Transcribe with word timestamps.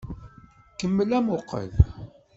Kemmel 0.79 1.11
amuqqel! 1.17 1.69